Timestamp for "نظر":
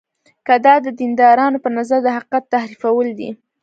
1.77-1.99